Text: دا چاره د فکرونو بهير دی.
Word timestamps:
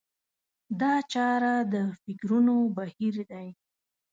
دا 0.79 0.93
چاره 1.13 1.53
د 1.73 1.75
فکرونو 2.01 2.55
بهير 2.77 3.15
دی. 3.31 3.47